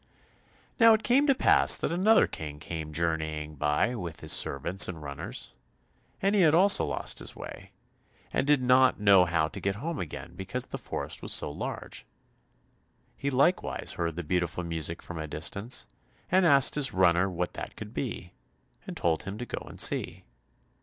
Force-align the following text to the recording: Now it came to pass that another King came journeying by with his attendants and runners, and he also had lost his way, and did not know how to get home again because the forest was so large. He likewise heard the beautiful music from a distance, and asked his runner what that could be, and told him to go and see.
Now 0.79 0.95
it 0.95 1.03
came 1.03 1.27
to 1.27 1.35
pass 1.35 1.77
that 1.77 1.91
another 1.91 2.25
King 2.25 2.57
came 2.59 2.91
journeying 2.91 3.53
by 3.53 3.93
with 3.93 4.21
his 4.21 4.35
attendants 4.41 4.87
and 4.87 4.99
runners, 4.99 5.53
and 6.23 6.33
he 6.33 6.43
also 6.43 6.85
had 6.85 6.89
lost 6.89 7.19
his 7.19 7.35
way, 7.35 7.69
and 8.33 8.47
did 8.47 8.63
not 8.63 8.99
know 8.99 9.25
how 9.25 9.47
to 9.49 9.59
get 9.59 9.75
home 9.75 9.99
again 9.99 10.33
because 10.35 10.65
the 10.65 10.79
forest 10.79 11.21
was 11.21 11.31
so 11.31 11.51
large. 11.51 12.07
He 13.15 13.29
likewise 13.29 13.91
heard 13.91 14.15
the 14.15 14.23
beautiful 14.23 14.63
music 14.63 15.03
from 15.03 15.19
a 15.19 15.27
distance, 15.27 15.85
and 16.31 16.47
asked 16.47 16.73
his 16.73 16.95
runner 16.95 17.29
what 17.29 17.53
that 17.53 17.75
could 17.75 17.93
be, 17.93 18.33
and 18.87 18.97
told 18.97 19.21
him 19.21 19.37
to 19.37 19.45
go 19.45 19.59
and 19.67 19.79
see. 19.79 20.23